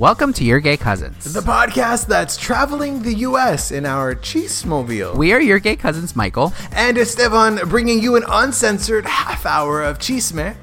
[0.00, 1.30] Welcome to Your Gay Cousins.
[1.30, 3.70] The podcast that's traveling the U.S.
[3.70, 5.14] in our Cheesemobile.
[5.14, 6.54] We are Your Gay Cousins, Michael.
[6.72, 10.56] and Esteban bringing you an uncensored half hour of chisme,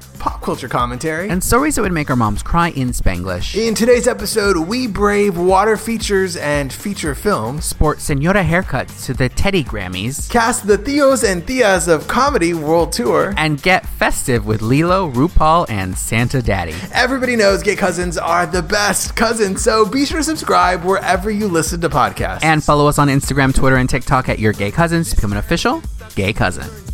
[0.48, 1.28] culture commentary.
[1.28, 3.54] And stories that would make our moms cry in Spanglish.
[3.54, 7.66] in today's episode, we brave water features and feature films.
[7.66, 10.30] Sport Senora haircuts to the Teddy Grammys.
[10.30, 13.34] Cast the Theos and Theas of Comedy World Tour.
[13.36, 16.74] And get festive with Lilo, RuPaul, and Santa Daddy.
[16.94, 21.46] Everybody knows gay cousins are the best cousins, so be sure to subscribe wherever you
[21.46, 22.42] listen to podcasts.
[22.42, 25.38] And follow us on Instagram, Twitter, and TikTok at Your Gay Cousins to become an
[25.38, 25.82] official
[26.14, 26.87] gay cousin.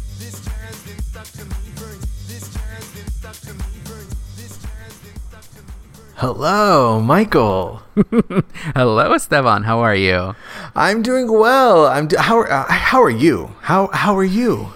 [6.17, 7.83] Hello, Michael.
[8.75, 9.65] Hello, Esteban.
[9.65, 10.35] How are you?
[10.75, 11.87] I'm doing well.
[11.87, 13.55] I'm do- how are, uh, how are you?
[13.63, 14.73] How how are you?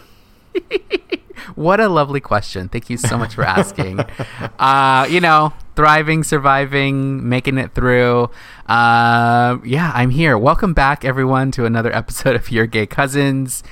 [1.54, 2.68] What a lovely question.
[2.68, 4.00] Thank you so much for asking.
[4.58, 8.30] uh, you know, thriving, surviving, making it through.
[8.68, 10.38] Uh, yeah, I'm here.
[10.38, 13.62] Welcome back, everyone, to another episode of Your Gay Cousins.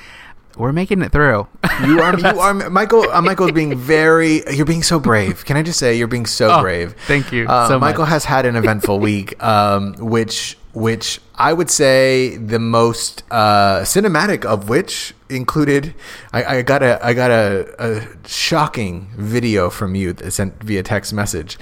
[0.56, 1.46] We're making it through.
[1.84, 3.02] You are you are Michael.
[3.10, 4.42] Uh, Michael's being very.
[4.50, 5.44] You're being so brave.
[5.44, 6.94] Can I just say you're being so Oh, brave?
[7.06, 8.10] thank you Uh, so Michael much.
[8.10, 14.44] has had an eventful week, um, which which I would say the most uh, cinematic
[14.44, 15.94] of which included.
[16.32, 20.82] I, I got a I got a, a shocking video from you that sent via
[20.82, 21.58] text message,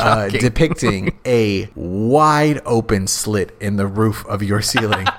[0.00, 5.06] uh, depicting a wide open slit in the roof of your ceiling.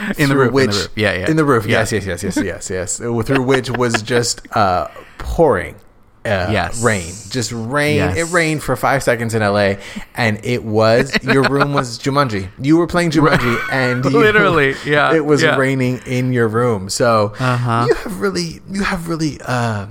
[0.18, 0.88] In the roof, in the which, roof.
[0.96, 1.30] Yeah, yeah.
[1.30, 1.78] In the roof, Yeah.
[1.80, 2.96] yes, yes, yes, yes, yes, yes.
[2.98, 5.76] Through which was just uh, pouring.
[6.24, 6.80] Uh, Yes.
[6.84, 7.96] rain, just rain.
[7.96, 8.16] Yes.
[8.16, 9.74] It rained for five seconds in LA,
[10.14, 12.48] and it was your room was Jumanji.
[12.60, 15.56] You were playing Jumanji, and you, Literally, yeah, it was yeah.
[15.56, 16.88] raining in your room.
[16.90, 17.86] So Uh-huh.
[17.88, 19.86] you have really, you have really uh,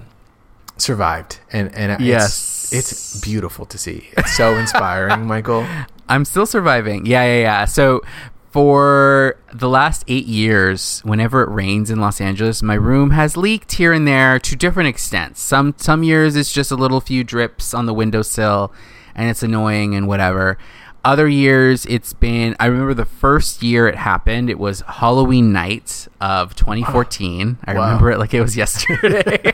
[0.77, 2.69] survived, and and it's, Yes.
[2.73, 4.09] it's beautiful to see.
[4.17, 5.65] It's so inspiring, Michael.
[6.07, 7.05] I'm still surviving.
[7.05, 7.65] Yeah, yeah, yeah.
[7.65, 8.03] So
[8.51, 13.73] for the last eight years, whenever it rains in Los Angeles, my room has leaked
[13.73, 15.41] here and there to different extents.
[15.41, 18.73] Some some years it's just a little few drips on the windowsill,
[19.15, 20.57] and it's annoying and whatever.
[21.03, 22.55] Other years it's been.
[22.59, 24.49] I remember the first year it happened.
[24.49, 27.57] It was Halloween night of 2014.
[27.65, 27.85] I Wow.
[27.85, 29.53] remember it like it was yesterday.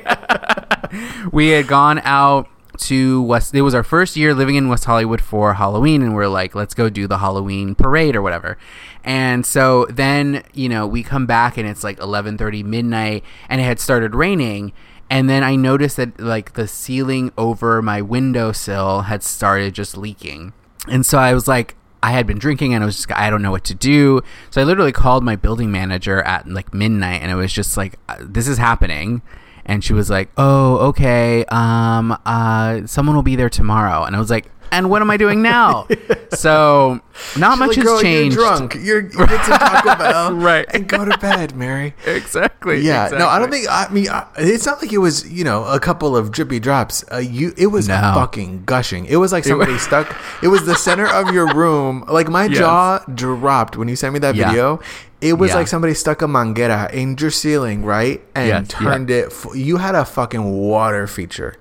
[1.32, 3.54] we had gone out to West.
[3.54, 6.74] It was our first year living in West Hollywood for Halloween, and we're like, let's
[6.74, 8.58] go do the Halloween parade or whatever.
[9.04, 13.62] And so then, you know, we come back and it's like eleven thirty midnight, and
[13.62, 14.74] it had started raining.
[15.10, 20.52] And then I noticed that like the ceiling over my windowsill had started just leaking.
[20.90, 23.42] And so I was like, I had been drinking and I was just, I don't
[23.42, 24.22] know what to do.
[24.50, 27.98] So I literally called my building manager at like midnight and it was just like,
[28.10, 29.22] uh, this is happening.
[29.68, 31.44] And she was like, oh, okay.
[31.46, 34.04] Um, uh, someone will be there tomorrow.
[34.04, 35.88] And I was like, and what am I doing now?
[36.34, 37.00] so
[37.38, 38.36] not much Like, has girl, changed.
[38.38, 38.76] You're drunk.
[38.76, 40.66] You're you get some Taco Bell, Right.
[40.74, 41.94] and go to bed, Mary.
[42.06, 42.82] Exactly.
[42.82, 43.68] Yeah, no, I don't think.
[43.70, 47.04] I mean, I- it's not like it was, you know, a couple of drippy drops.
[47.12, 47.96] Uh, you, it was No.
[48.16, 49.06] fucking gushing.
[49.06, 50.16] It was like somebody stuck.
[50.44, 52.04] It was the center of your room.
[52.08, 52.58] Like my Yes.
[52.60, 54.50] jaw dropped when you sent me that Yeah.
[54.50, 54.80] video.
[55.22, 55.56] It was Yeah.
[55.58, 58.78] like somebody stuck a manguera in your ceiling, right, and Yes, yeah.
[58.80, 59.28] turned it.
[59.32, 61.56] F- you had a fucking water feature.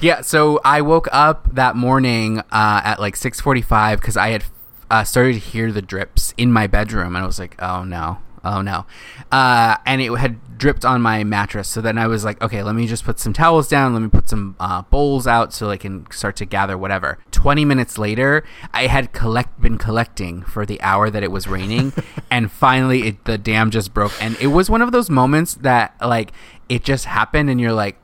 [0.00, 4.44] Yeah, so I woke up that morning uh, at like 6:45 because I had
[4.90, 8.18] uh, started to hear the drips in my bedroom, and I was like, "Oh no,
[8.44, 8.86] oh no,"
[9.30, 11.68] uh, and it had dripped on my mattress.
[11.68, 13.92] So then I was like, "Okay, let me just put some towels down.
[13.92, 17.64] Let me put some uh, bowls out so I can start to gather whatever." Twenty
[17.64, 21.92] minutes later, I had collect been collecting for the hour that it was raining,
[22.30, 25.94] and finally, it, the dam just broke, and it was one of those moments that
[26.00, 26.32] like
[26.68, 27.96] it just happened, and you're like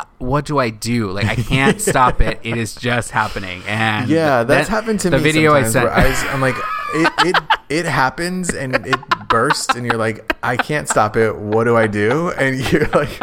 [0.00, 1.10] uh, what do I do?
[1.10, 2.40] Like I can't stop it.
[2.42, 3.62] It is just happening.
[3.68, 5.22] And Yeah, that's that- happened to the me.
[5.22, 6.56] video I sent, I I'm like,
[6.94, 7.36] it, it,
[7.68, 8.96] it happens and it
[9.28, 11.36] bursts, and you're like, I can't stop it.
[11.36, 12.30] What do I do?
[12.30, 13.20] And you're like,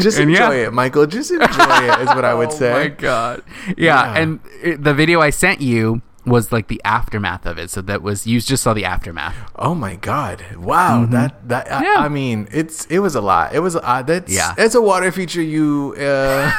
[0.00, 0.66] just And enjoy yeah.
[0.68, 1.06] it, Michael.
[1.06, 1.44] Just enjoy
[1.88, 2.70] it is what I would say.
[2.72, 3.42] oh my god.
[3.68, 3.74] Yeah,
[4.14, 4.16] Yeah.
[4.20, 7.70] and it, the video I sent you was like the aftermath of it.
[7.70, 9.34] So that was you just saw the aftermath.
[9.56, 10.44] Oh my god!
[10.56, 11.96] Wow, that that I- Yeah.
[12.04, 13.54] I, mean, it's it was a lot.
[13.54, 14.54] It was uh, that's Yeah.
[14.58, 16.50] It's a water feature you uh,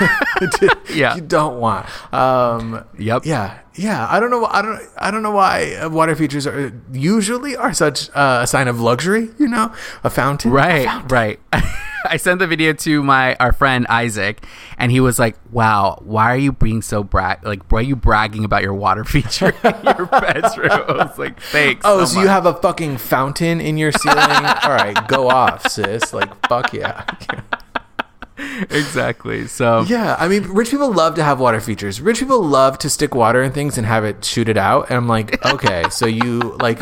[0.90, 1.16] Yeah.
[1.16, 1.86] you don't want.
[2.14, 3.26] Um, Yep.
[3.26, 4.08] Yeah, yeah.
[4.10, 4.46] I don't know.
[4.46, 4.82] I don't.
[4.98, 9.30] I don't know why water features are usually are such uh, a sign of luxury.
[9.40, 9.74] You know,
[10.04, 10.52] a fountain.
[10.52, 11.08] A Right, fountain.
[11.10, 11.40] right.
[12.06, 14.46] I sent the video to my our friend Isaac,
[14.78, 17.46] and he was like, "Wow, why are you being so brag?
[17.46, 21.40] Like, why are you bragging about your water feature in your bedroom?" I was like,
[21.40, 24.18] "Thanks." Oh, so, you much." have a fucking fountain in your ceiling?
[24.20, 26.14] All right, go off, sis.
[26.14, 27.06] Like, fuck yeah.
[28.72, 29.48] exactly.
[29.48, 32.02] So Yeah, I mean, rich people love to have water features.
[32.02, 34.90] Rich people love to stick water in things and have it shoot it out.
[34.90, 36.82] And I'm like, okay, so you like,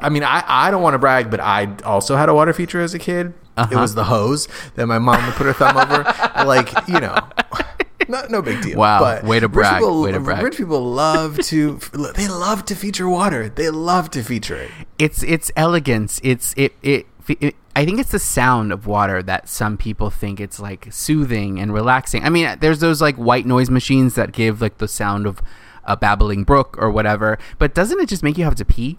[0.00, 2.80] I mean, I, I don't want to brag, but I also had a water feature
[2.80, 3.34] as a kid.
[3.56, 3.80] It Uh-huh.
[3.80, 6.04] was the hose that my mom would put her thumb over.
[6.46, 7.16] Like, you know,
[8.08, 8.78] not no big deal.
[8.78, 10.42] Wow, but way to brag, People, way to brag.
[10.42, 11.78] Rich people love to
[12.14, 13.48] they love to feature water.
[13.48, 14.70] They love to feature it.
[14.98, 16.20] it's it's elegance.
[16.22, 20.38] It's it, it it I think it's the sound of water that some people think
[20.40, 22.24] it's like soothing and relaxing.
[22.24, 25.40] I mean, there's those like white noise machines that give like the sound of
[25.84, 27.38] a babbling brook or whatever.
[27.58, 28.98] But doesn't it just make you have to pee?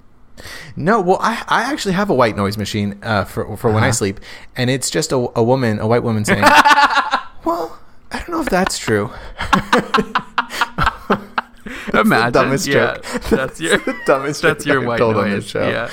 [0.76, 3.88] No, well, I, I actually have a white noise machine uh, for for when I
[3.88, 3.94] Uh-huh.
[3.94, 4.20] sleep,
[4.56, 6.42] and it's just a, a woman, a white woman saying,
[7.46, 7.80] "Well,
[8.12, 9.10] I don't know if that's true."
[11.94, 13.04] Imagine, dumbest yeah, joke.
[13.30, 15.44] That's your the dumbest that's joke your I've white told on noise.
[15.44, 15.68] this show.
[15.68, 15.90] Yeah.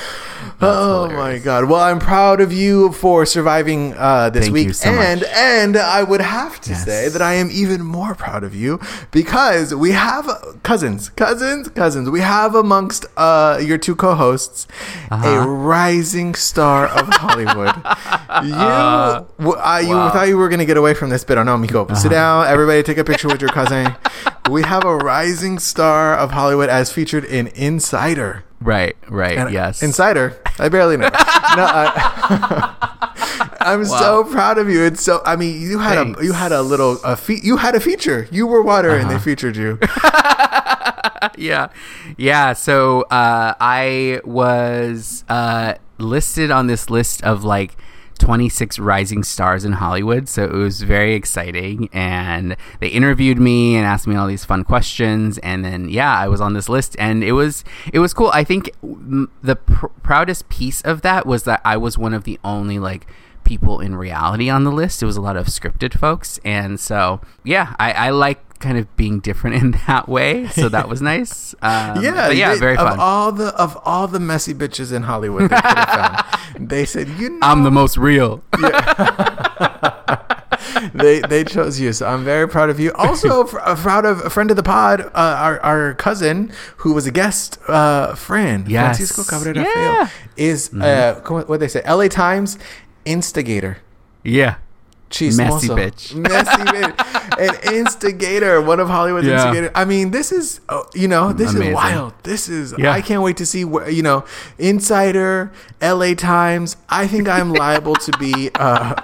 [0.61, 1.65] oh my god!
[1.71, 5.31] Well, I'm proud of you for surviving uh, this Thank week, so and much.
[5.35, 6.85] and I would have to Yes.
[6.85, 8.79] say that I am even more proud of you
[9.11, 10.29] because we have
[10.62, 12.11] cousins, cousins, cousins.
[12.11, 14.67] We have amongst uh, your two co-hosts
[15.11, 15.26] Uh-huh.
[15.29, 17.75] a rising star of Hollywood.
[18.44, 20.11] you, I, you wow.
[20.11, 21.38] thought you were going to get away from this bit.
[21.38, 22.47] Oh no, Miko, sit down.
[22.47, 23.94] Everybody, take a picture with your cousin.
[24.50, 28.44] We have a rising star of Hollywood as featured in Insider.
[28.61, 29.82] Right, right, And yes.
[29.82, 30.41] Insider.
[30.58, 31.08] I barely know.
[31.08, 32.75] no, I,
[33.61, 34.82] I'm so proud of you.
[34.85, 35.20] It's so.
[35.26, 36.20] I mean, you had Thanks.
[36.20, 38.26] a you had a little a fe- you had a feature.
[38.31, 39.19] You were water, and Uh-huh.
[39.19, 39.79] they featured you.
[41.38, 41.69] yeah
[42.19, 47.75] yeah so uh i was uh listed on this list of like
[48.19, 51.88] 26 rising stars in hollywood so it was very exciting.
[51.93, 56.28] And they interviewed me and asked me all these fun questions and then yeah i
[56.28, 58.31] was on this list and it was it was cool.
[58.32, 62.38] I think the pr- proudest piece of that was that i was one of the
[62.44, 63.06] only like
[63.44, 65.02] people in reality on the list.
[65.02, 68.94] It was a lot of scripted folks, and so yeah, I, I like kind of
[68.96, 70.46] being different in that way.
[70.49, 71.55] So that was nice.
[71.64, 72.99] Um, yeah, yeah, they- very of fun.
[73.00, 76.25] all the of all the messy bitches in Hollywood, they found.
[76.69, 78.43] They said, you know, I'm the most real.
[80.94, 82.93] they they chose you, so I'm very proud of you.
[82.94, 86.93] Also, fr- uh, proud of a friend of the pod, uh, our our cousin who
[86.93, 88.97] was a guest, uh, Fran Yes.
[88.99, 90.06] Francisco Cabrera Yeah.
[90.06, 90.31] Mm-hmm.
[90.37, 92.08] Is uh, what they say, L.A.
[92.08, 92.58] Times
[93.04, 93.78] instigator.
[94.22, 94.56] Yeah,
[95.10, 95.36] Chismoso.
[95.36, 96.14] Messy bitch.
[96.30, 97.38] Messy bitch.
[97.38, 99.34] An instigator, one of Hollywood's Yeah.
[99.36, 99.70] instigators.
[99.74, 101.68] I mean, this is, oh, you know, this Amazing.
[101.70, 102.12] is wild.
[102.22, 102.92] This is, Yeah.
[102.92, 104.24] I can't wait to see where, you know,
[104.58, 105.52] Insider,
[105.82, 106.76] LA Times.
[106.88, 108.94] I think I'm liable to be, uh,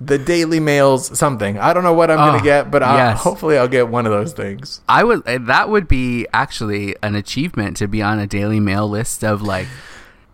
[0.00, 1.58] the Daily Mail's something.
[1.58, 3.20] I don't know what I'm going Oh, to get, but I'll, yes.
[3.22, 4.80] hopefully I'll get one of those things.
[4.88, 5.26] I would.
[5.28, 9.40] uh, That would be actually an achievement to be on a Daily Mail list of
[9.42, 9.68] like.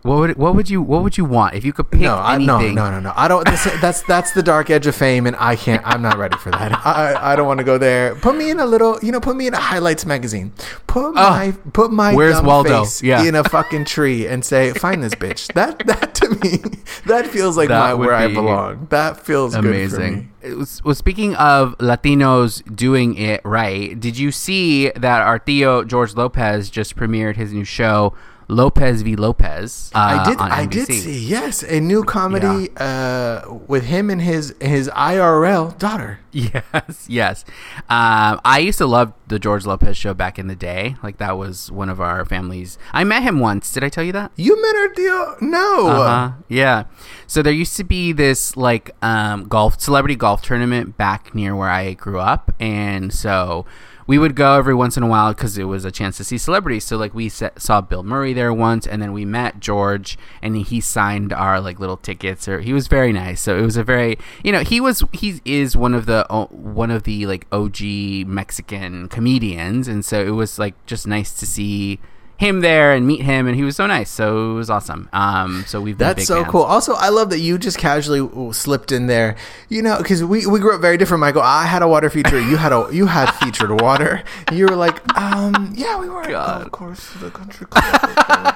[0.01, 2.37] What would what would you what would you want if you could pick No, I,
[2.37, 2.75] no, anything?
[2.75, 3.11] no, no, no.
[3.17, 3.43] I don't.
[3.43, 5.81] That's, that's that's the dark edge of fame, and I can't.
[5.85, 6.71] I'm not ready for that.
[6.85, 8.15] I I don't want to go there.
[8.15, 8.97] Put me in a little.
[9.03, 10.53] You know, put me in a highlights magazine.
[10.87, 12.83] Put ah, my put my Where's dumb Waldo?
[12.85, 13.23] face Yeah.
[13.25, 16.61] in a fucking tree and say, "Find this bitch." That that to me,
[17.05, 18.87] that feels like That my where I belong.
[18.91, 19.77] That feels good for me.
[19.79, 20.31] amazing.
[20.41, 25.83] It was- well, speaking of Latinos doing it right, did you see that our Theo
[25.83, 28.13] George Lopez just premiered his new show,
[28.49, 29.91] Lopez v Lopez?
[29.93, 30.39] Uh, I did.
[30.39, 31.19] I did see.
[31.19, 36.19] Yes, a new comedy uh, with him and his his IRL daughter.
[36.31, 37.43] Yes, yes.
[37.89, 40.95] Um, I used to love the George Lopez show back in the day.
[41.01, 42.77] Like that was one of our families.
[42.93, 43.71] I met him once.
[43.73, 44.31] Did I tell you that?
[44.35, 45.35] You met her deal?
[45.41, 45.87] No.
[45.87, 46.31] Uh-huh.
[46.47, 46.83] Yeah.
[47.25, 51.69] So there used to be this like um, golf celebrity golf tournament back near where
[51.69, 53.65] I grew up, and so
[54.09, 56.35] we would go every once in a while because it was a chance to see
[56.35, 56.83] celebrities.
[56.83, 60.57] So like we sa- saw Bill Murray there once, and then we met George, and
[60.57, 62.47] he signed our like little tickets.
[62.47, 63.39] Or he was very nice.
[63.39, 66.47] So it was a very you know he was he is one of the o-
[66.47, 71.45] one of the like OG Mexican comedians, and so it was like just nice to
[71.45, 71.99] see
[72.39, 75.65] him there and meet him and he was so nice so it was awesome um
[75.67, 76.51] so we've been That's so fans.
[76.51, 76.61] cool.
[76.63, 78.21] Also, I love that you just casually
[78.53, 79.35] slipped in there.
[79.67, 81.19] You know, because we, we grew up very different.
[81.19, 82.39] Michael, I had a water feature.
[82.39, 84.23] You had a you had featured water.
[84.53, 88.55] You were like, um, yeah, we were at golf course, the country club.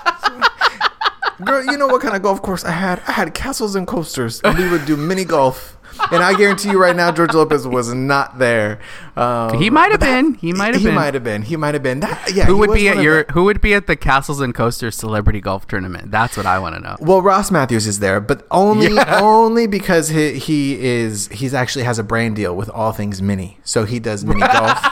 [1.43, 3.01] Girl, you know what kind of golf course I had?
[3.07, 5.77] I had castles and coasters, and we would do mini golf.
[6.12, 8.79] And I guarantee you right now, George Lopez was not there.
[9.15, 10.33] Um, He might have been.
[10.35, 10.91] He might have been.
[10.91, 11.41] He might have been.
[11.43, 12.00] He might have been.
[12.01, 12.45] That, yeah.
[12.45, 15.39] who would be at your the- who would be at the castles and coasters celebrity
[15.41, 18.88] golf tournament that's what i want to know Well, Ross Mathews is there, but only
[18.95, 19.19] Yeah.
[19.21, 23.57] only because he he is he's actually has a brand deal with all things mini.
[23.63, 24.79] So he does mini golf.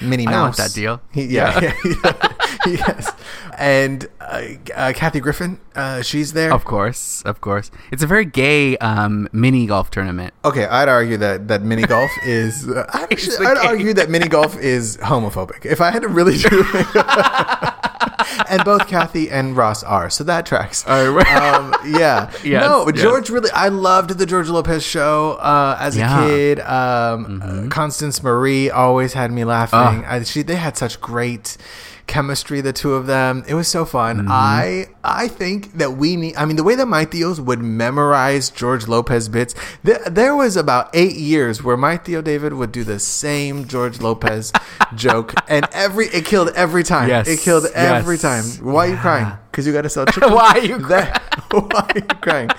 [0.00, 0.42] Minnie I Mouse.
[0.42, 1.00] want that deal.
[1.12, 1.60] He, yeah,
[2.66, 3.10] yes,
[3.58, 4.42] and uh,
[4.74, 6.52] uh, Kathy Griffin, uh, she's there.
[6.52, 7.70] Of course, of course.
[7.90, 10.32] It's a very gay um, mini golf tournament.
[10.44, 12.68] Okay, I'd argue that that mini golf is.
[12.68, 13.66] Uh, actually, I'd game.
[13.66, 15.64] argue that mini golf is homophobic.
[15.66, 16.64] If I had to really do,
[18.48, 20.84] and both Kathy and Ross are, so that tracks.
[20.86, 23.02] Oh, um, yeah, Yes, no, yes.
[23.02, 23.50] George really.
[23.50, 26.08] I loved the George Lopez show uh, as Yeah.
[26.12, 26.22] Mm-hmm.
[26.22, 26.60] a kid.
[26.60, 30.04] Um, uh, Constance Marie always had me laughing.
[30.04, 31.56] I, she, they had such great
[32.06, 33.44] chemistry the two of them.
[33.48, 34.18] It was so fun.
[34.18, 34.28] Mm-hmm.
[34.30, 38.50] i i think that we need i mean the way that my theos would memorize
[38.50, 39.54] george lopez bits
[39.84, 44.00] th- there was about eight years where my theo david would do the same george
[44.00, 44.52] lopez
[44.94, 47.08] joke and every it killed every time.
[47.08, 48.22] Yes, it killed every yes.
[48.22, 48.44] time.
[48.72, 49.32] Why are you crying?
[49.50, 50.32] Because you gotta sell chicken?
[50.32, 52.50] Why are you That- why are you crying?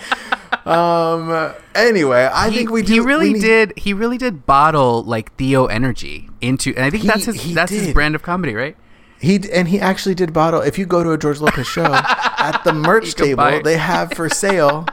[0.65, 3.73] Um anyway i He, think we do he really did.
[3.77, 7.71] He really did bottle like Theo energy into, and I think He- that's his that's
[7.71, 8.75] his brand of comedy, right?
[9.23, 10.59] He and he actually did bottle.
[10.61, 11.85] If you go to a George Lopez show
[12.47, 14.85] at the merch You can buy table, they have for sale.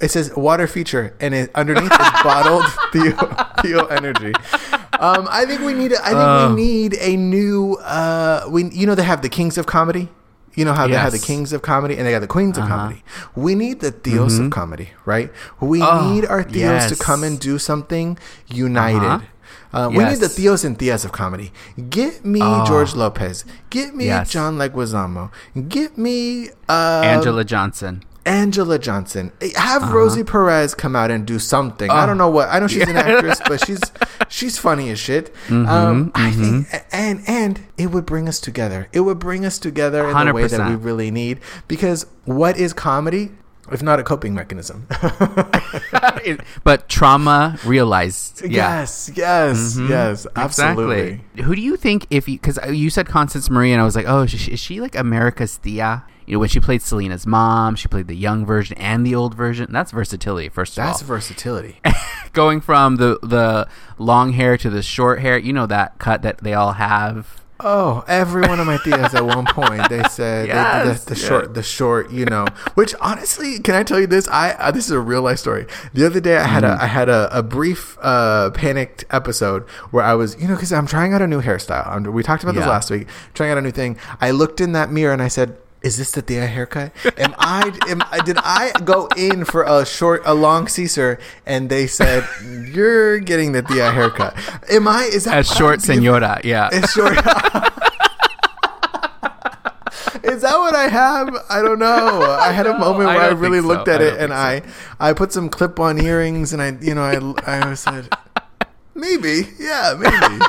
[0.00, 3.16] It says water feature, and it, underneath is bottled Theo,
[3.62, 4.32] Theo Energy.
[5.00, 5.92] Um, I think we need.
[5.94, 6.54] I think Oh.
[6.54, 7.74] we need a new.
[7.82, 10.08] Uh, we you know they have the Kings of Comedy.
[10.54, 12.64] You know how they have the Kings of Comedy and they got the Queens of
[12.64, 12.76] Uh-huh.
[12.76, 13.04] Comedy.
[13.36, 15.30] We need the Theos of Comedy, right?
[15.60, 18.18] We Oh, need our Theos to come and do something
[18.48, 19.06] united.
[19.06, 19.24] Uh-huh.
[19.72, 21.52] Uh, We need the Theos and Theas of comedy.
[21.90, 22.64] Get me Oh.
[22.66, 23.44] George Lopez.
[23.70, 24.30] Get me Yes.
[24.30, 25.30] John Leguizamo.
[25.68, 28.02] Get me uh, Anjelah Johnson.
[28.24, 29.32] Anjelah Johnson.
[29.56, 31.90] Have Rosie Perez come out and do something.
[31.90, 32.48] I don't know what.
[32.50, 33.80] I know she's an actress, but she's
[34.28, 35.34] she's funny as shit.
[35.50, 38.88] um, I think, and and it would bring us together.
[38.92, 41.40] It would bring us together in the way that we really need.
[41.68, 43.30] Because what is comedy
[43.72, 44.86] if not a coping mechanism?
[46.64, 48.42] but trauma realized.
[48.42, 48.80] Yeah.
[48.80, 49.90] Yes, yes, mm-hmm.
[49.90, 51.00] yes, absolutely.
[51.00, 51.42] Exactly.
[51.44, 53.96] Who do you think if you because uh, you said Constance Marie and I was
[53.96, 56.04] like, oh, is she, is she like America's Thea?
[56.26, 59.34] You know, when she played Selena's mom, she played the young version and the old
[59.34, 59.72] version.
[59.72, 60.50] That's versatility.
[60.50, 61.80] First of That's all, versatility.
[62.32, 65.38] going from the the long hair to the short hair.
[65.38, 67.42] You know that cut that they all have.
[67.60, 71.26] Oh, every one of my tias at one point they said they- the, the yeah.
[71.28, 72.46] short, the short, you know.
[72.74, 74.28] Which honestly, can I tell you this?
[74.28, 75.66] I uh, this is a real life story.
[75.92, 76.80] The other day, I had Mm-hmm.
[76.80, 80.72] a I had a, a brief uh, panicked episode where I was, you know, because
[80.72, 81.86] I'm trying out a new hairstyle.
[81.86, 83.08] i we talked about this last week.
[83.34, 83.98] Trying out a new thing.
[84.20, 85.56] I looked in that mirror and I said.
[85.80, 86.92] Is this the Thea haircut?
[87.16, 87.72] Am I?
[87.88, 93.20] Am, did I go in for a short, a long Caesar, and they said you're
[93.20, 94.36] getting the Thea haircut?
[94.70, 95.04] Am I?
[95.04, 96.68] Is that what short senora, yeah.
[96.72, 97.16] it's short.
[100.24, 101.34] Is that what I have?
[101.48, 102.22] I don't know.
[102.22, 103.76] I had a moment where I, don't really think so.
[103.76, 104.62] looked at I it and I,
[105.00, 108.08] I put some clip-on earrings and I, you know, I, I said,
[108.94, 110.44] maybe, yeah, maybe.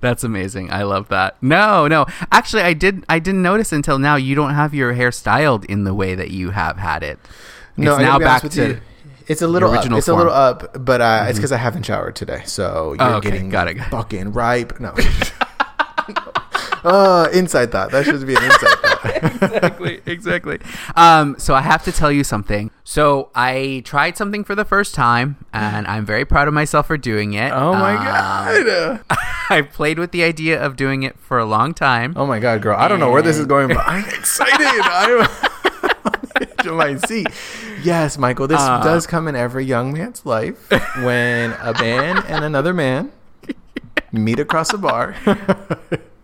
[0.00, 0.72] That's amazing.
[0.72, 1.36] I love that.
[1.42, 2.06] No, no.
[2.32, 3.04] Actually, I did.
[3.08, 4.16] I didn't notice until now.
[4.16, 7.18] You don't have your hair styled in the way that you have had it.
[7.76, 8.68] No, it's now back to.
[8.68, 8.80] you.
[9.26, 9.76] It's a little up.
[9.76, 13.02] original It's a little up, but uh, it's because I haven't showered today, so you're
[13.08, 13.30] Oh, okay.
[13.30, 13.90] getting Got it, got it.
[13.90, 14.80] fucking ripe.
[14.80, 14.92] No.
[16.84, 17.90] uh, inside thought.
[17.90, 19.00] That should be an inside thought.
[19.42, 20.58] exactly, exactly.
[20.96, 22.70] Um, so I have to tell you something.
[22.84, 26.96] So I tried something for the first time, and I'm very proud of myself for
[26.98, 27.52] doing it.
[27.52, 29.00] Oh my Um, god.
[29.50, 32.12] I've played with the idea of doing it for a long time.
[32.16, 32.76] Oh my god, girl!
[32.78, 34.60] I don't know where this is going, but I'm excited.
[34.60, 35.28] I'm on
[36.34, 37.26] the edge of my seat.
[37.82, 38.82] Yes, Michael, this Uh.
[38.82, 40.70] does come in every young man's life
[41.02, 43.10] when a man and another man
[44.12, 45.16] meet across a bar.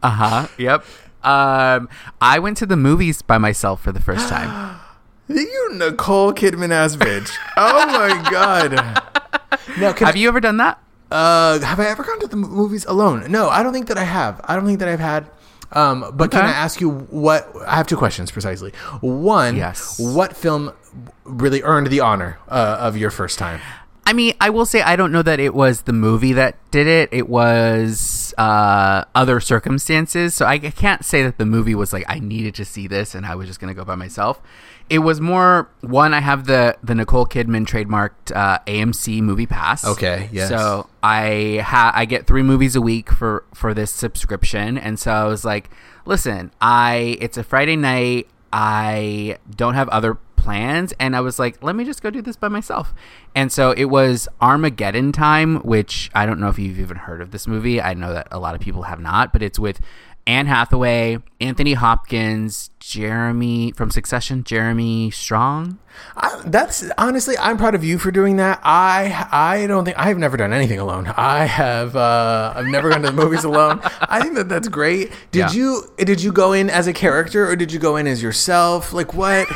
[0.03, 0.49] Uh huh.
[0.59, 0.85] Yep.
[1.25, 1.89] Um,
[2.21, 4.79] I went to the movies by myself for the first time.
[5.29, 7.31] you Nicole Kidman ass bitch!
[7.57, 8.73] Oh my god!
[9.79, 10.79] Now, can have you ever done that?
[11.11, 13.31] Uh, have I ever gone to the movies alone?
[13.31, 14.41] No, I don't think that I have.
[14.45, 15.27] I don't think that I've had.
[15.73, 17.51] Um, but can I ask you what?
[17.67, 18.71] I have two questions precisely.
[19.01, 19.99] One, Yes.
[19.99, 20.73] what film
[21.25, 23.61] really earned the honor uh, of your first time?
[24.07, 26.87] I mean, I will say I don't know that it was the movie that did
[26.87, 27.09] it.
[27.11, 30.35] It was uh, other circumstances.
[30.35, 33.17] So I, I can't say that the movie was like I needed to see this
[33.17, 34.41] and I was just going to go by myself.
[34.89, 36.15] It was more one.
[36.15, 39.85] I have the the Nicole Kidman trademarked uh, AMC Movie Pass.
[39.85, 40.49] Okay, yes.
[40.51, 45.11] So I ha- I get three movies a week for for this subscription, and so
[45.11, 45.69] I was like,
[46.05, 48.29] listen, I it's a Friday night.
[48.53, 52.37] I don't have other plans, and I was like, let me just go do this
[52.37, 52.95] by myself.
[53.35, 57.33] And so it was Armageddon time, which I don't know if you've even heard of
[57.33, 57.83] this movie.
[57.83, 59.81] I know that a lot of people have not, but it's with
[60.29, 65.79] Anne Hathaway, Anthony Hopkins, Jeremy from Succession, Jeremy Strong.
[66.17, 68.61] I, that's honestly, I'm proud of you for doing that.
[68.65, 71.07] I I don't think I've never done anything alone.
[71.17, 73.81] I have uh, I've never gone to the movies alone.
[74.01, 75.13] I think that that's great.
[75.31, 75.53] Did Yeah.
[75.53, 78.93] you did you go in as a character or did you go in as yourself?
[78.93, 79.47] Like what?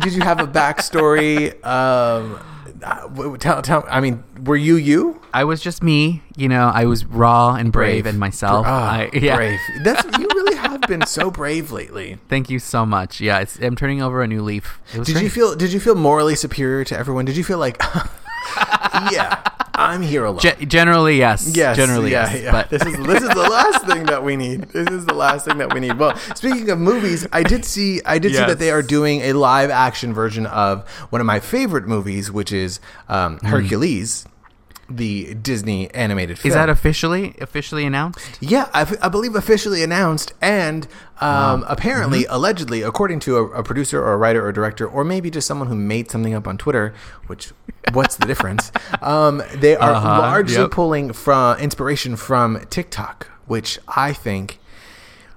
[0.00, 1.52] Did you have a backstory?
[1.64, 2.38] Um,
[2.82, 3.84] uh, tell tell.
[3.88, 5.20] I mean, were you you?
[5.32, 6.70] I was just me, you know.
[6.72, 8.66] I was raw and brave, and myself.
[8.68, 9.36] Ah, I, yeah.
[9.36, 9.60] brave.
[9.82, 12.18] That's you really have been so brave lately.
[12.28, 13.20] Thank you so much.
[13.20, 14.80] Yeah, it's, I'm turning over a new leaf.
[14.92, 17.24] Did you feel did you feel morally superior to everyone?
[17.24, 17.80] Did you feel like
[19.10, 19.42] yeah,
[19.76, 20.40] I'm here alone.
[20.40, 21.54] Ge- generally, yes.
[21.54, 22.42] Yes, generally, yeah, yes.
[22.44, 22.52] yeah.
[22.52, 24.62] But this is this is the last thing that we need.
[24.62, 25.98] This is the last thing that we need.
[25.98, 29.32] Well, speaking of movies, I did see I did see that they are doing a
[29.34, 34.26] live action version of one of my favorite movies, which is um, Hercules,
[34.88, 36.50] the Disney animated film.
[36.50, 38.20] is that officially officially announced?
[38.40, 40.86] Yeah, I, I believe officially announced, and
[41.20, 42.34] um, apparently, Mm-hmm.
[42.34, 45.46] allegedly, according to a, a producer or a writer or a director, or maybe just
[45.46, 46.94] someone who made something up on Twitter.
[47.26, 47.52] Which,
[47.92, 48.70] what's the difference?
[49.02, 50.70] Um, they are Uh-huh, largely yep.
[50.70, 54.58] pulling from inspiration from TikTok, which I think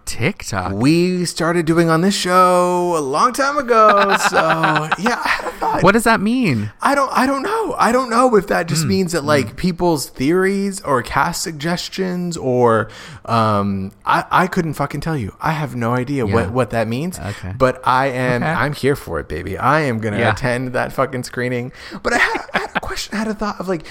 [0.06, 0.74] TikTok.
[0.74, 4.16] we started doing on this show a long time ago.
[4.30, 4.38] So
[5.00, 5.80] yeah, I had a.
[5.82, 6.72] What does that mean?
[6.82, 7.76] I don't I don't know.
[7.78, 8.70] I don't know if that Hmm.
[8.70, 12.90] just means that like people's theories or cast suggestions or
[13.26, 15.36] um I, I couldn't fucking tell you.
[15.42, 16.34] I have no idea Yeah.
[16.34, 17.20] what, what that means.
[17.20, 17.54] Okay.
[17.58, 18.52] But I am Okay.
[18.52, 19.58] I'm here for it, baby.
[19.58, 20.32] I am gonna Yeah.
[20.34, 21.72] attend that fucking screening.
[22.02, 23.86] But I had, I had a question, I had a thought of like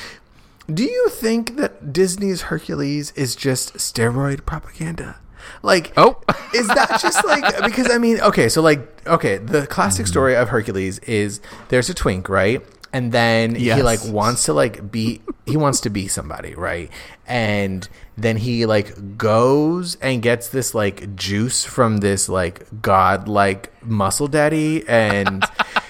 [0.72, 5.16] do you think that Disney's Hercules is just steroid propaganda?
[5.62, 6.20] Like, Oh.
[6.54, 10.10] is that just like because I mean, okay, so like, okay, the classic Mm-hmm.
[10.10, 12.62] story of Hercules is there's a twink, right?
[12.92, 16.90] And then he like wants to like be he wants to be somebody, right?
[17.26, 17.86] And
[18.16, 24.26] then he like goes and gets this like juice from this like god like muscle
[24.26, 25.44] daddy and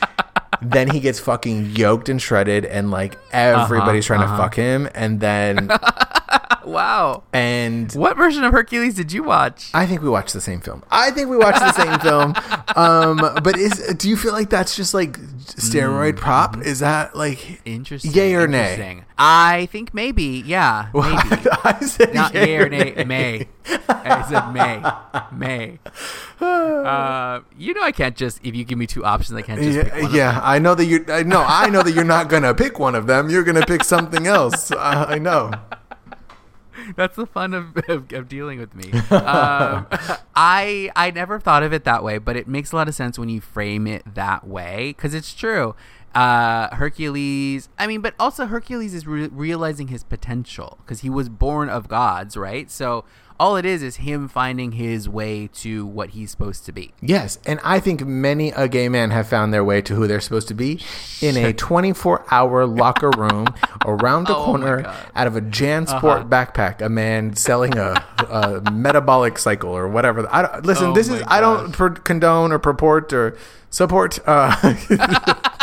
[0.62, 4.36] then he gets fucking yoked and shredded and like everybody's trying uh-huh.
[4.36, 5.70] to fuck him and then
[6.64, 7.22] Wow.
[7.32, 9.70] and What version of Hercules did you watch?
[9.72, 10.82] I think we watched the same film.
[10.90, 12.34] I think we watched the same film.
[12.76, 16.58] Um, but is do you feel like that's just like steroid prop?
[16.64, 18.12] Is that like Interesting.
[18.12, 19.02] Yay or nay?
[19.18, 20.44] I think maybe.
[20.46, 20.90] Yeah.
[20.94, 21.46] Maybe.
[21.64, 23.04] I said Not yay yay or or nay.
[23.04, 23.48] May.
[23.88, 25.36] I said May.
[25.36, 25.78] May.
[26.40, 29.80] Uh, you know I can't just if you give me two options I can't just
[29.80, 31.04] pick Yeah, yeah, I know that you.
[31.08, 31.44] I know.
[31.46, 33.28] I know that you're not gonna pick one of them.
[33.28, 34.70] You're gonna pick something else.
[34.70, 35.50] I know.
[36.96, 38.92] That's the fun of, of, of dealing with me.
[39.28, 39.86] Um,
[40.34, 43.18] I I never thought of it that way, but it makes a lot of sense
[43.18, 45.74] when you frame it that way because it's true.
[46.18, 51.28] Uh, Hercules, I mean, but also Hercules is re- realizing his potential because he was
[51.28, 52.68] born of gods, right?
[52.70, 53.04] So
[53.40, 56.92] all it is is him finding his way to what he's supposed to be.
[57.00, 60.20] Yes, and I think many a gay man have found their way to who they're
[60.20, 60.80] supposed to be
[61.22, 63.46] in a 24-hour locker room
[63.86, 66.24] around the Oh corner out of a JanSport Uh-huh.
[66.24, 66.80] backpack.
[66.82, 70.26] A man selling a, a metabolic cycle or whatever.
[70.34, 70.86] I don't, listen.
[70.88, 73.38] Oh this is I don't per- condone or purport or
[73.70, 74.56] support uh,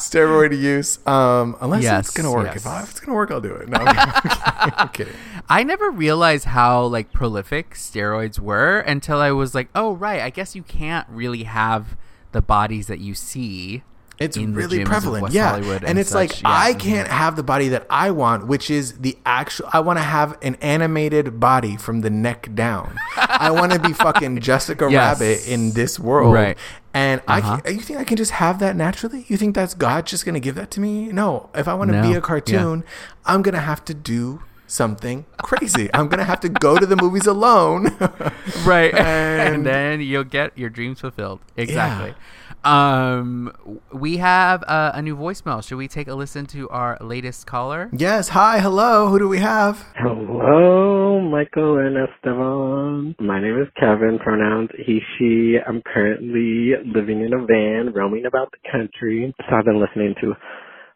[0.00, 2.46] steroid use um, unless Yes, it's gonna work.
[2.46, 2.56] yes.
[2.56, 3.68] If, I, if it's gonna work, I'll do it.
[3.68, 4.72] No, I'm.
[4.76, 5.14] I'm kidding.
[5.48, 10.30] I never realized how like prolific steroids were until I was like, oh right, I
[10.30, 11.96] guess you can't really have
[12.32, 13.82] the bodies that you see.
[14.20, 15.50] It's really prevalent, yeah.
[15.50, 16.48] Hollywood and, and it's like yeah.
[16.50, 19.68] I can't have the body that I want, which is the actual.
[19.72, 22.98] I want to have an animated body from the neck down.
[23.16, 25.20] I want to be fucking Jessica Yes.
[25.20, 26.58] Rabbit in this world, Right.
[26.94, 27.58] And Uh-huh.
[27.58, 29.24] can, you think I can just have that naturally?
[29.28, 31.12] You think that's God just going to give that to me?
[31.12, 31.48] No.
[31.54, 32.08] If I want to No.
[32.08, 32.82] be a cartoon,
[33.24, 35.88] I'm going to have to do something crazy.
[35.94, 37.96] I'm going to have to go to the movies alone.
[38.64, 42.14] right And- and, then you'll get your dreams fulfilled exactly
[42.64, 43.52] um
[43.92, 47.90] we have uh, a new voicemail should we take a listen to our latest caller
[47.92, 48.28] yes.
[48.30, 48.60] Hi.
[48.60, 49.08] Hello.
[49.08, 49.84] Who do we have?
[49.96, 53.16] Hello, Michael and Esteban.
[53.18, 55.56] My name is Kevin, pronouns he, she.
[55.66, 59.34] I'm currently living in a van, roaming about the country.
[59.40, 60.34] So I've been listening to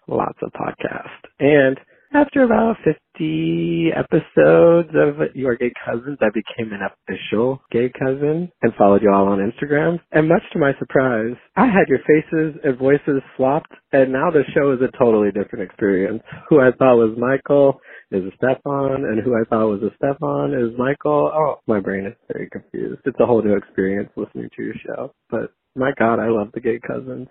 [0.09, 1.25] lots of podcasts.
[1.41, 1.79] And
[2.15, 2.77] after about
[3.23, 9.13] 50 episodes of Your Gay Cousins, I became an official gay cousin and followed you
[9.13, 9.99] all on Instagram.
[10.11, 14.43] And much to my surprise, I had your faces and voices swapped, and now the
[14.55, 16.23] show is a totally different experience.
[16.49, 17.81] Who I thought was Michael
[18.11, 21.31] is Esteban, and who I thought was Esteban is Michael.
[21.33, 23.03] Oh, my brain is very confused.
[23.05, 25.15] It's a whole new experience listening to your show.
[25.31, 27.29] But my God, I love the gay cousins.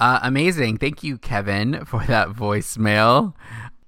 [0.00, 3.34] uh amazing thank you kevin for that voicemail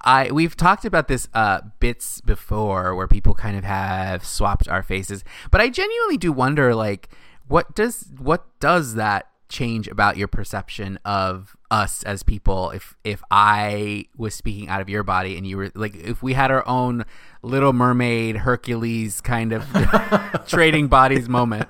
[0.05, 4.83] I we've talked about this uh, bits before, where people kind of have swapped our
[4.83, 7.09] faces, but I genuinely do wonder, like,
[7.49, 12.71] what does what does that change about your perception of us as people?
[12.71, 16.33] If if I was speaking out of your body and you were like if we
[16.33, 17.05] had our own
[17.43, 19.67] little mermaid Hercules kind of
[20.47, 21.69] trading bodies moment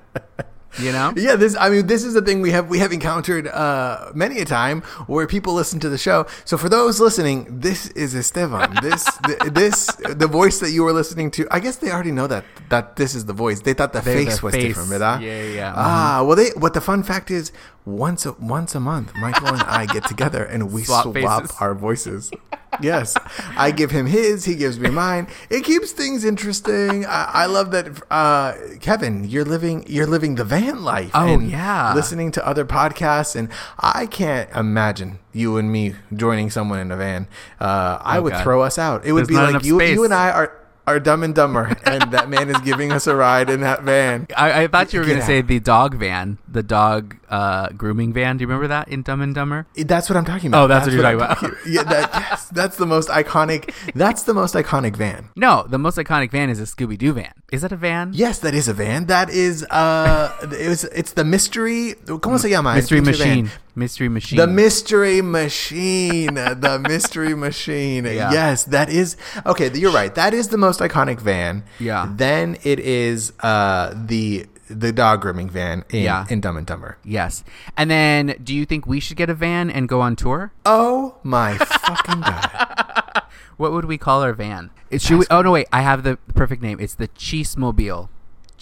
[0.79, 1.55] you know Yeah, this.
[1.59, 4.81] I mean, this is the thing we have we have encountered uh, many a time
[5.07, 6.25] where people listen to the show.
[6.45, 8.77] So for those listening, this is Esteban.
[8.81, 11.47] This the, this the voice that you were listening to.
[11.51, 13.61] I guess they already know that that this is the voice.
[13.61, 14.63] They thought the They- face the was face.
[14.67, 15.21] different, ¿verdad?
[15.21, 15.73] Yeah, yeah, yeah.
[15.75, 16.49] Ah, well, they.
[16.57, 17.51] What the fun fact is,
[17.85, 21.73] once a, once a month, Michael and I get together and we Swap swap, our
[21.75, 22.31] voices.
[22.81, 23.15] Yes,
[23.57, 25.27] I give him his, he gives me mine.
[25.49, 27.05] It keeps things interesting.
[27.05, 29.23] I, I love that, uh, Kevin.
[29.23, 31.11] You're living, you're living the van life.
[31.13, 31.93] Oh, and yeah.
[31.93, 36.97] listening to other podcasts, and I can't imagine you and me joining someone in a
[36.97, 37.27] van.
[37.59, 38.43] Uh, I Oh, would God.
[38.43, 39.05] throw us out.
[39.05, 39.93] It would There's be like you, space.
[39.95, 40.59] you and I are.
[40.85, 44.27] Are dumb and dumber, and that man is giving us a ride in that van.
[44.35, 48.11] I, I thought you were going to say the dog van, the dog uh, grooming
[48.11, 48.35] van.
[48.35, 49.65] Do you remember that in Dumb and Dumber?
[49.77, 50.63] That's what I'm talking about.
[50.65, 51.65] Oh, that's what you're I'm talking about.
[51.65, 53.73] Yeah, that, yes, that's the most iconic.
[53.95, 55.29] That's the most iconic van.
[55.37, 57.31] No, the most iconic van is a Scooby Doo van.
[57.53, 58.11] Is that a van?
[58.13, 59.05] Yes, that is a van.
[59.05, 61.95] That is uh, it was, it's the mystery.
[62.05, 62.75] ¿Cómo se llama?
[62.75, 63.51] Mystery pinche van?
[63.75, 64.37] Mystery Machine.
[64.37, 66.35] The mystery machine.
[66.35, 68.05] the mystery machine.
[68.05, 68.31] Yeah.
[68.31, 69.71] Yes, that is okay.
[69.73, 70.13] You're right.
[70.15, 71.63] That is the most iconic van.
[71.79, 72.07] Yeah.
[72.15, 76.25] Then it is uh the the dog grooming van in, Yeah.
[76.29, 76.97] in Dumb and Dumber.
[77.03, 77.43] yes.
[77.77, 80.51] And then, do you think we should get a van and go on tour?
[80.65, 83.23] Oh my fucking god!
[83.57, 84.71] What would we call our van?
[84.89, 85.67] It should we, oh no, wait!
[85.71, 86.79] I have the perfect name.
[86.79, 87.55] It's the Cheese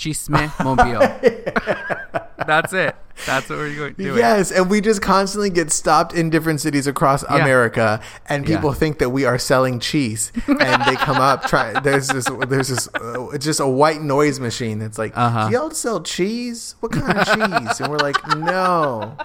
[0.02, 1.00] Cheese Mobile.
[2.48, 2.96] That's it.
[3.28, 4.16] That's what we're going to do.
[4.16, 7.36] Yes, and we just constantly get stopped in different cities across Yeah.
[7.36, 8.56] America, and Yeah.
[8.56, 11.46] people think that we are selling cheese, and they come up.
[11.48, 15.50] Try there's this there's this uh, it's just a white noise machine that's like, Uh-huh.
[15.50, 16.74] "Do y'all sell cheese?
[16.80, 19.16] What kind of cheese?" And we're like, "No,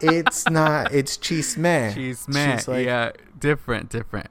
[0.00, 0.92] it's not.
[0.92, 1.94] It's cheese man.
[1.94, 2.60] Cheese man.
[2.66, 4.26] Like, yeah, different, different.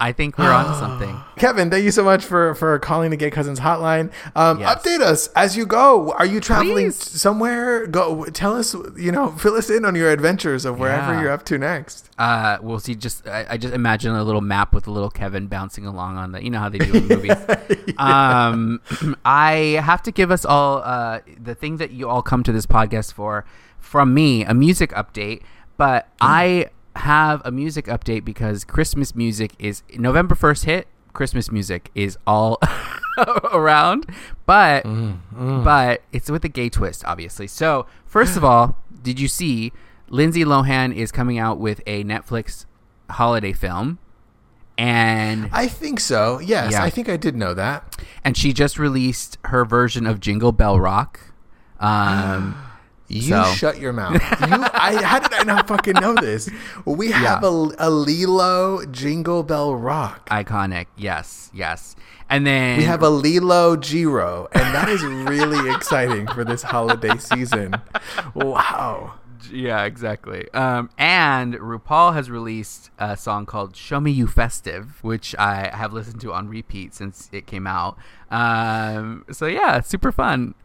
[0.00, 1.20] I think we're on to something.
[1.36, 4.10] Kevin, thank you so much for for calling the Gay Cousins Hotline.
[4.34, 4.74] Um, Yes.
[4.82, 6.12] Update us as you go.
[6.12, 6.96] Are you traveling Please.
[6.96, 7.86] somewhere?
[7.86, 8.74] Go tell us.
[8.96, 11.22] You know, fill us in on your adventures of wherever Yeah.
[11.22, 12.08] you're up to next.
[12.18, 12.94] Uh, we'll see.
[12.94, 16.32] Just I, I just imagine a little map with a little Kevin bouncing along on
[16.32, 16.42] the.
[16.42, 17.36] You know how they do in movies.
[17.98, 18.80] Um,
[19.24, 22.66] I have to give us all uh, the thing that you all come to this
[22.66, 23.44] podcast for
[23.78, 25.42] from me, a music update.
[25.76, 30.88] But I have a music update because Christmas music is November first hit.
[31.12, 32.58] Christmas music is all
[33.52, 34.06] around,
[34.46, 34.84] but
[35.32, 37.46] but it's with a gay twist, obviously.
[37.46, 39.72] So first of all, did you see
[40.08, 42.64] Lindsay Lohan is coming out with a Netflix
[43.10, 43.98] holiday film,
[44.78, 46.38] and I think so.
[46.38, 46.82] Yes, Yeah.
[46.82, 48.00] I think I did know that.
[48.24, 51.20] and she just released her version of Jingle Bell Rock.
[51.80, 52.54] Um,
[53.10, 54.14] You So- shut your mouth.
[54.14, 56.48] You, I, how did I not fucking know this?
[56.84, 60.28] We have a, a Lilo Jingle Bell Rock.
[60.30, 61.96] iconic, yes, yes.
[62.28, 67.16] And then We have a Lilo Giro, and that is really exciting for this holiday
[67.18, 67.74] season.
[68.34, 69.14] Wow.
[69.50, 70.48] Yeah, exactly.
[70.52, 75.92] Um, and RuPaul has released a song called "Show Me You Festive," which I have
[75.92, 77.96] listened to on repeat since it came out.
[78.30, 80.54] Um, so yeah, super fun.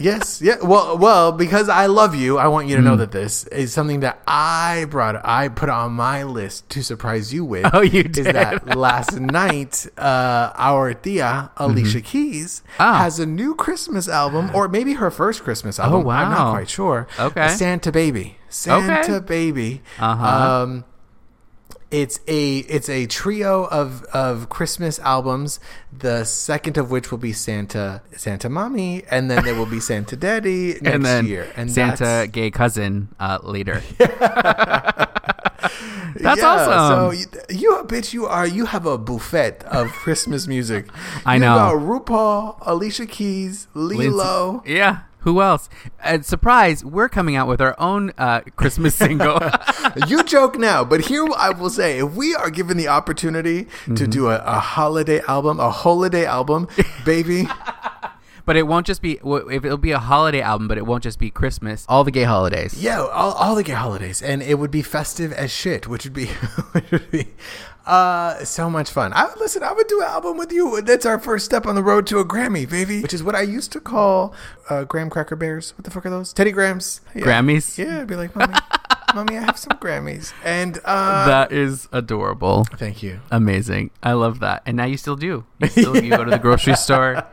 [0.00, 0.56] Yes, yeah.
[0.62, 2.98] Well, well, because I love you, I want you to know Mm.
[2.98, 7.44] that this is something that I brought, I put on my list to surprise you
[7.44, 7.66] with.
[7.74, 8.26] Oh, you Is did?
[8.26, 12.82] that last night, uh, our tia Alicia Keys Mm-hmm.
[12.82, 12.98] Ah.
[13.02, 16.06] has a new Christmas album, or maybe her first Christmas album.
[16.08, 17.08] I'm not quite sure.
[17.18, 17.48] Okay.
[17.48, 19.20] Santa Baby, Santa.
[19.20, 19.82] Baby.
[19.98, 20.62] Uh-huh.
[20.62, 20.84] Um,
[21.90, 25.58] it's a it's a trio of of Christmas albums.
[25.96, 30.16] The second of which will be Santa Santa Mommy, and then there will be Santa
[30.16, 31.50] Daddy next and then year.
[31.56, 33.82] And Santa that's- gay cousin uh, later.
[36.14, 36.72] That's Yeah, awesome.
[36.88, 37.10] So
[37.50, 40.86] you, you, bitch, you are you have a buffet of Christmas music.
[41.26, 41.54] I you know.
[41.54, 44.52] got RuPaul, Alicia Keys, Lilo.
[44.64, 45.00] Lindsay- Yeah.
[45.28, 45.68] Who else?
[46.02, 49.38] And surprise, we're coming out with our own uh, Christmas single.
[50.06, 53.90] you joke now, but here I will say: if we are given the opportunity to
[53.90, 54.10] Mm-hmm.
[54.10, 56.66] do a, a holiday album, a holiday album,
[57.04, 57.46] baby.
[58.48, 59.20] But it won't just be.
[59.22, 61.84] If it'll be a holiday album, but it won't just be Christmas.
[61.86, 62.82] All the gay holidays.
[62.82, 66.14] Yeah, all, all the gay holidays, and it would be festive as shit, which would
[66.14, 66.26] be,
[66.72, 67.28] which would be,
[67.84, 69.12] uh, so much fun.
[69.12, 69.62] I would listen.
[69.62, 70.80] I would do an album with you.
[70.80, 73.02] That's our first step on the road to a Grammy, baby.
[73.02, 74.32] Which is what I used to call
[74.70, 75.76] uh, graham cracker bears.
[75.76, 76.32] What the fuck are those?
[76.32, 77.02] Teddy Grahams.
[77.14, 77.24] Yeah.
[77.24, 77.76] Grammys?
[77.76, 78.54] Yeah, I'd be like, mommy,
[79.14, 82.64] mommy, I have some Grammys, and uh, that is adorable.
[82.64, 83.20] Thank you.
[83.30, 83.90] Amazing.
[84.02, 84.62] I love that.
[84.66, 85.44] And now you still do.
[85.60, 87.24] You, still, you go to the grocery store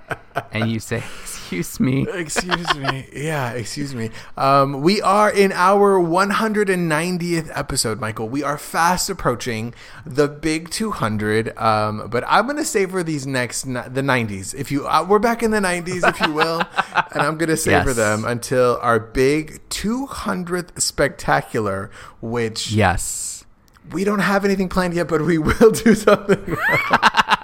[0.52, 1.04] and you say,
[1.46, 3.08] "Excuse me." Excuse me.
[3.14, 4.10] Yeah, excuse me.
[4.38, 8.28] Um, we are in our 190th episode, Michael.
[8.30, 9.74] We are fast approaching
[10.06, 11.58] the big 200.
[11.58, 14.54] Um, but I'm gonna savor these next the 90s.
[14.56, 16.62] If you, uh, we're back in the 90s, if you will,
[17.14, 17.96] and I'm gonna savor Yes.
[17.96, 23.46] them until our big 200th spectacular, which Yes.
[23.92, 26.58] we don't have anything planned yet, but we will do something.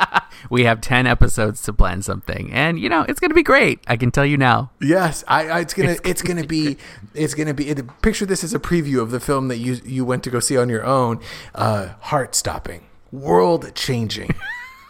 [0.52, 2.52] We have 10 episodes to plan something.
[2.52, 3.80] And, you know, it's going to be great.
[3.88, 4.70] I can tell you now.
[4.82, 6.78] Yes, I, I it's gonna It's it's, gonna be
[7.14, 10.04] it's gonna be it, picture this as a preview of the film that you you
[10.04, 11.22] went to go see on your own.
[11.56, 14.36] Uh, heart stopping, world changing,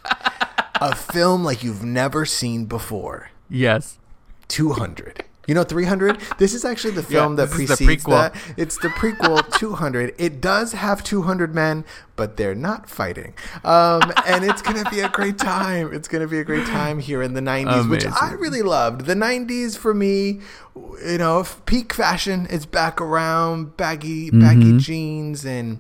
[0.82, 3.30] a film like you've never seen before.
[3.48, 4.00] Yes.
[4.48, 5.26] Two hundred.
[5.48, 6.20] You know, 300?
[6.38, 8.36] This is actually the film Yeah, that precedes that.
[8.58, 10.14] It's the prequel 200.
[10.20, 11.84] It does have 200 men,
[12.16, 13.34] but they're not fighting.
[13.64, 15.94] Um, and it's going to be a great time.
[15.94, 19.06] It's going to be a great time here in the 90s, which I really loved.
[19.08, 20.42] The 90s for me,
[20.76, 24.78] you know, peak fashion is back around, baggy baggy Mm-hmm.
[24.78, 25.80] jeans and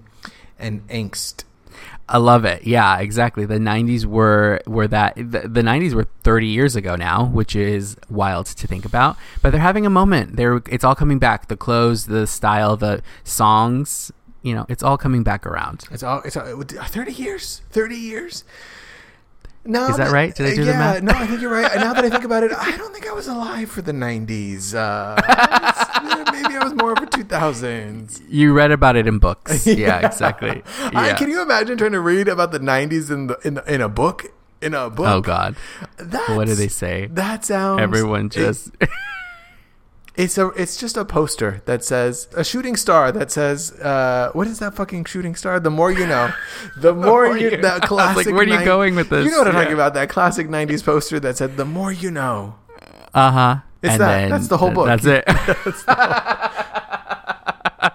[0.58, 1.43] and angst.
[2.12, 2.63] I love it.
[2.63, 3.45] Yeah, exactly.
[3.45, 7.95] The 90s were were that the, the 90s were 30 years ago now, which is
[8.10, 9.15] wild to think about.
[9.41, 10.36] But they're having a moment.
[10.36, 11.47] They're it's all coming back.
[11.47, 15.86] The clothes, the style, the songs, you know, it's all coming back around.
[15.89, 17.62] It's all it's all, 30 years.
[17.69, 18.43] 30 years.
[19.63, 20.34] No, Is that right?
[20.34, 21.04] Did I do the yeah, math?
[21.04, 21.76] No, I think you're right.
[21.76, 24.74] Now that I think about it, I don't think I was alive for the 90s.
[24.74, 25.21] Uh,
[26.32, 28.22] maybe I was more of a 2000s.
[28.30, 29.66] You read about it in books.
[29.82, 30.62] Yeah, exactly.
[30.80, 31.16] I, Yeah.
[31.18, 33.90] can you imagine trying to read about the 90s in the in, the, in a
[33.90, 34.26] book?
[34.62, 35.08] In a book?
[35.08, 35.56] oh god.
[35.98, 37.08] That's, What do they say?
[37.12, 37.82] That sounds.
[37.82, 38.70] Everyone it- just
[40.16, 40.48] it's a.
[40.50, 44.76] It's just a poster that says a shooting star that says, uh, "What is that
[44.76, 46.32] fucking shooting star?" The more you know,
[46.78, 47.52] the more, more you.
[47.52, 47.88] you That know.
[47.88, 48.26] classic.
[48.28, 49.26] Like, where are you nine- going with this?
[49.26, 49.94] You know what I'm talking about?
[49.96, 52.56] That classic '90s poster that said, "The more you know."
[53.14, 53.58] uh-huh.
[53.82, 54.30] It's and that.
[54.30, 54.86] That's the whole book.
[54.86, 55.24] That's it.